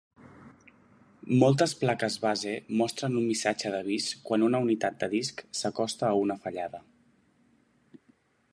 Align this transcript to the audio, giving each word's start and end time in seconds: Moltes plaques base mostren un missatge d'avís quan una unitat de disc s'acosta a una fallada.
Moltes 1.41 1.75
plaques 1.81 2.15
base 2.23 2.53
mostren 2.79 3.19
un 3.21 3.27
missatge 3.33 3.73
d'avís 3.75 4.09
quan 4.31 4.47
una 4.47 4.63
unitat 4.67 4.97
de 5.05 5.11
disc 5.15 5.45
s'acosta 5.61 6.09
a 6.09 6.17
una 6.23 6.39
fallada. 6.47 6.83